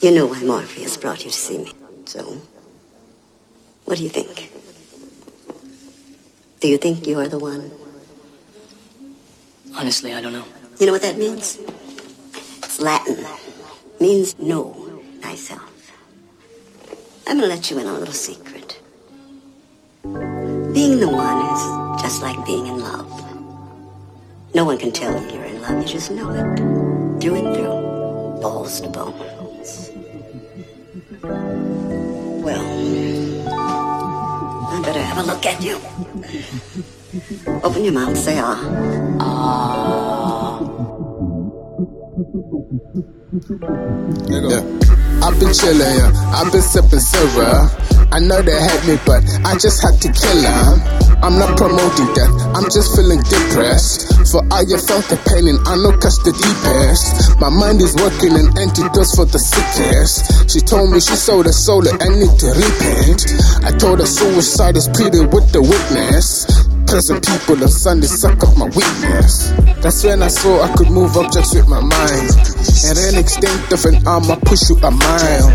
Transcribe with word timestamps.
You 0.00 0.12
know 0.12 0.26
why 0.26 0.40
Morpheus 0.44 0.96
brought 0.96 1.24
you 1.24 1.30
to 1.32 1.36
see 1.36 1.58
me. 1.58 1.72
So, 2.04 2.40
what 3.84 3.98
do 3.98 4.04
you 4.04 4.08
think? 4.08 4.52
Do 6.60 6.68
you 6.68 6.78
think 6.78 7.04
you 7.04 7.18
are 7.18 7.26
the 7.26 7.38
one? 7.40 7.72
Honestly, 9.74 10.14
I 10.14 10.20
don't 10.20 10.32
know. 10.32 10.44
You 10.78 10.86
know 10.86 10.92
what 10.92 11.02
that 11.02 11.18
means? 11.18 11.58
It's 12.62 12.80
Latin. 12.80 13.18
It 13.18 14.00
means 14.00 14.38
know 14.38 15.02
thyself. 15.20 15.92
I'm 17.26 17.40
gonna 17.40 17.48
let 17.48 17.68
you 17.68 17.80
in 17.80 17.86
on 17.88 17.96
a 17.96 17.98
little 17.98 18.14
secret. 18.14 18.80
Being 20.04 21.00
the 21.00 21.08
one 21.10 21.44
is 21.96 22.02
just 22.02 22.22
like 22.22 22.46
being 22.46 22.68
in 22.68 22.78
love. 22.78 23.10
No 24.54 24.64
one 24.64 24.78
can 24.78 24.92
tell 24.92 25.20
you 25.20 25.28
you're 25.34 25.44
in 25.44 25.60
love, 25.60 25.82
you 25.82 25.88
just 25.88 26.12
know 26.12 26.30
it. 26.30 26.56
Through 27.20 27.34
and 27.34 27.56
through. 27.56 28.40
Balls 28.40 28.80
to 28.80 28.88
bones. 29.58 29.90
Well, 32.42 32.64
I 34.70 34.82
better 34.84 35.02
have 35.02 35.18
a 35.18 35.22
look 35.22 35.46
at 35.46 35.62
you. 35.62 35.76
Open 37.62 37.84
your 37.84 37.92
mouth, 37.92 38.16
say 38.16 38.38
ah. 38.38 38.58
Ah. 39.20 40.60
Yeah. 44.28 44.62
I've 45.22 45.38
been 45.40 45.52
chilling, 45.52 45.80
yeah. 45.80 46.12
I've 46.34 46.52
been 46.52 46.62
sippin' 46.62 47.00
syrup. 47.00 47.70
I 48.12 48.20
know 48.20 48.40
they 48.40 48.58
hate 48.58 48.86
me, 48.88 48.98
but 49.04 49.22
I 49.44 49.56
just 49.58 49.82
had 49.82 50.00
to 50.00 50.12
kill 50.12 50.12
kill 50.12 50.46
'em. 50.46 51.07
I'm 51.22 51.38
not 51.38 51.58
promoting 51.58 52.08
death, 52.14 52.30
I'm 52.54 52.70
just 52.70 52.94
feeling 52.94 53.22
depressed. 53.22 54.06
For 54.30 54.44
I 54.52 54.62
have 54.68 54.84
felt 54.84 55.08
the 55.08 55.16
pain 55.24 55.48
and 55.48 55.58
I 55.64 55.74
know 55.80 55.96
catch 55.96 56.20
the 56.20 56.36
deepest. 56.36 57.40
My 57.40 57.48
mind 57.48 57.80
is 57.80 57.96
working 57.96 58.36
an 58.36 58.52
antidote 58.60 59.08
for 59.16 59.24
the 59.24 59.40
sickest. 59.40 60.52
She 60.52 60.60
told 60.60 60.92
me 60.92 61.00
she 61.00 61.16
sold 61.16 61.46
her 61.46 61.56
soul 61.56 61.86
and 61.88 61.96
I 61.96 62.08
need 62.12 62.34
to 62.44 62.48
repent. 62.52 63.24
I 63.64 63.72
told 63.72 64.00
her 64.00 64.06
suicide 64.06 64.76
is 64.76 64.88
pleaded 64.88 65.32
with 65.32 65.48
the 65.50 65.62
witness. 65.64 66.44
Present 66.88 67.20
people 67.20 67.62
on 67.62 67.68
Sunday 67.68 68.06
suck 68.06 68.42
up 68.42 68.56
my 68.56 68.64
weakness. 68.64 69.52
That's 69.84 70.02
when 70.04 70.22
I 70.22 70.28
saw 70.28 70.62
I 70.64 70.72
could 70.72 70.88
move 70.88 71.16
objects 71.18 71.54
with 71.54 71.68
my 71.68 71.84
mind. 71.84 72.32
And 72.88 72.96
an 72.96 73.20
extent 73.20 73.68
of 73.68 73.84
an 73.84 74.00
arm, 74.08 74.24
I 74.30 74.40
push 74.40 74.72
you 74.72 74.76
a 74.80 74.90
mile. 74.90 75.52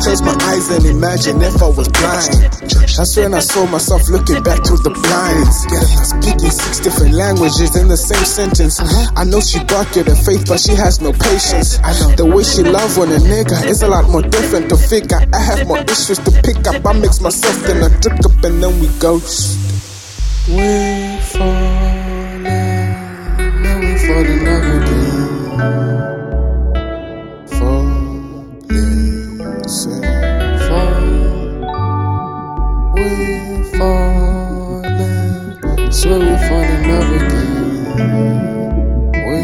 Close 0.00 0.22
my 0.24 0.32
eyes 0.48 0.72
and 0.72 0.86
imagine 0.86 1.42
if 1.42 1.60
I 1.60 1.68
was 1.68 1.92
blind. 1.92 2.56
That's 2.96 3.16
when 3.20 3.34
I 3.34 3.40
saw 3.40 3.66
myself 3.68 4.08
looking 4.08 4.42
back 4.42 4.64
through 4.64 4.80
the 4.80 4.96
blinds. 4.96 5.60
Speaking 6.08 6.50
six 6.50 6.80
different 6.80 7.14
languages 7.20 7.76
in 7.76 7.88
the 7.88 7.96
same 7.96 8.24
sentence. 8.24 8.80
Uh-huh. 8.80 9.12
I 9.14 9.24
know 9.24 9.40
she 9.44 9.60
bought 9.68 9.94
you 9.94 10.04
the 10.04 10.16
faith, 10.16 10.48
but 10.48 10.58
she 10.58 10.72
has 10.72 11.04
no 11.04 11.12
patience. 11.12 11.78
I 11.84 11.92
know 12.00 12.16
the 12.16 12.24
way 12.24 12.44
she 12.48 12.64
love 12.64 12.96
on 12.96 13.12
a 13.12 13.20
nigga 13.20 13.68
is 13.68 13.82
a 13.82 13.88
lot 13.88 14.08
more 14.08 14.22
different 14.22 14.70
to 14.70 14.76
figure. 14.80 15.20
I 15.36 15.38
have 15.38 15.68
more 15.68 15.84
issues 15.84 16.18
to 16.24 16.32
pick 16.40 16.64
up. 16.64 16.80
I 16.80 16.92
mix 16.96 17.20
myself, 17.20 17.60
then 17.68 17.84
I 17.84 17.92
drink 18.00 18.24
up, 18.24 18.40
and 18.42 18.62
then 18.62 18.72
we 18.80 18.88
ghost. 18.98 19.61
We 20.48 20.56
falling, 21.20 22.42
now 23.62 23.78
we 23.78 23.96
fall 23.96 24.26
in 24.26 24.44
love 24.44 24.66
again. 24.82 25.28
Falling, 27.46 28.68
say, 29.68 30.02
fall. 30.66 31.04
We 32.94 33.06
falling, 33.78 35.92
swear 35.92 36.18
we 36.18 36.34
fall 36.48 36.68
in 36.74 36.82
love 36.90 37.10
again. 37.22 37.86
We 39.26 39.38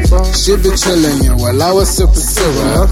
fall. 0.07 0.29
She 0.33 0.53
be 0.55 0.69
chillin', 0.77 1.17
yeah, 1.23 1.33
while 1.35 1.61
I 1.63 1.71
was 1.73 1.89
sipping 1.89 2.13
syrup. 2.13 2.89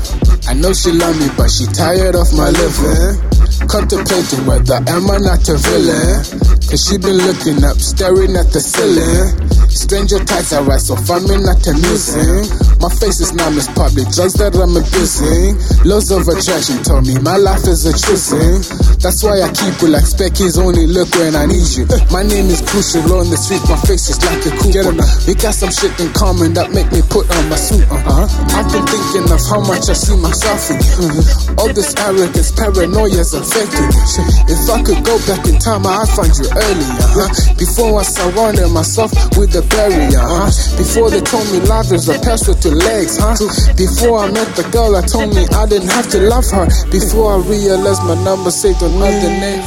Know 0.57 0.73
she 0.73 0.91
love 0.91 1.19
me, 1.19 1.29
but 1.37 1.49
she 1.51 1.65
tired 1.67 2.15
of 2.15 2.33
my 2.33 2.49
living. 2.49 3.21
Contemplating 3.67 4.45
whether 4.45 4.75
am 4.89 5.09
I 5.11 5.17
not 5.17 5.47
a 5.49 5.57
villain 5.57 6.23
Cause 6.69 6.83
she 6.87 6.97
been 6.97 7.17
looking 7.17 7.63
up, 7.63 7.77
staring 7.77 8.35
at 8.35 8.51
the 8.51 8.59
ceiling 8.59 9.56
Stranger 9.77 10.17
ties 10.25 10.53
are 10.53 10.63
right, 10.65 10.81
so 10.81 10.97
me 10.97 11.37
not 11.37 11.61
amusing. 11.69 12.49
My 12.81 12.89
face 12.97 13.21
is 13.21 13.33
not 13.37 13.53
Miss 13.53 13.69
Public, 13.77 14.09
drugs 14.09 14.33
that 14.41 14.57
I'm 14.57 14.73
abusing. 14.73 15.53
Laws 15.85 16.09
of 16.09 16.25
attraction 16.25 16.81
told 16.81 17.05
me 17.05 17.13
my 17.21 17.37
life 17.37 17.61
is 17.69 17.85
a 17.85 17.93
thing 17.93 18.57
That's 18.97 19.21
why 19.21 19.37
I 19.37 19.53
keep 19.53 19.77
it 19.85 19.93
like 19.93 20.09
Specky's 20.09 20.57
only 20.57 20.89
look 20.89 21.13
when 21.13 21.37
I 21.37 21.45
need 21.45 21.69
you. 21.77 21.85
My 22.09 22.25
name 22.25 22.49
is 22.49 22.65
Crucial, 22.65 23.05
on 23.21 23.29
the 23.29 23.37
street, 23.37 23.61
my 23.69 23.77
face 23.85 24.09
is 24.09 24.17
like 24.25 24.41
a 24.49 24.51
coupon 24.57 24.97
We 25.29 25.37
got 25.37 25.53
some 25.53 25.69
shit 25.69 25.93
in 26.01 26.09
common 26.17 26.57
that 26.57 26.73
make 26.73 26.89
me 26.89 27.05
put 27.05 27.29
on 27.29 27.45
my 27.45 27.57
suit, 27.61 27.85
uh-huh. 27.85 28.25
I've 28.57 28.65
been 28.73 28.85
thinking 28.89 29.29
of 29.29 29.41
how 29.45 29.61
much 29.61 29.93
I 29.93 29.95
see 29.97 30.17
myself 30.17 30.73
in. 30.73 30.81
You 30.81 31.21
All 31.61 31.69
this 31.69 31.93
arrogance, 32.01 32.49
paranoia's 32.49 33.37
affecting 33.37 33.93
me. 33.93 34.01
If 34.49 34.65
I 34.73 34.81
could 34.81 35.05
go 35.05 35.21
back 35.29 35.45
in 35.45 35.61
time, 35.61 35.85
I'd 35.85 36.09
find 36.17 36.33
you 36.33 36.49
earlier, 36.49 37.05
huh? 37.13 37.29
Before 37.61 38.01
I 38.01 38.03
surrounded 38.05 38.73
myself 38.73 39.13
with 39.37 39.53
a 39.53 39.66
barrier, 39.69 40.19
huh? 40.19 40.49
Before 40.77 41.09
they 41.09 41.21
told 41.21 41.45
me 41.51 41.59
love 41.67 41.91
is 41.91 42.07
a 42.09 42.19
pass 42.19 42.47
with 42.47 42.61
two 42.61 42.71
legs, 42.71 43.17
huh? 43.19 43.35
Before 43.75 44.19
I 44.19 44.31
met 44.31 44.55
the 44.55 44.63
girl 44.71 44.95
I 44.95 45.01
told 45.01 45.35
me 45.35 45.45
I 45.53 45.65
didn't 45.67 45.89
have 45.89 46.09
to 46.11 46.19
love 46.19 46.45
her. 46.51 46.67
Before 46.91 47.33
I 47.33 47.37
realized 47.47 48.03
my 48.03 48.15
number 48.23 48.51
saved 48.51 48.81
another 48.81 49.29
name. 49.29 49.63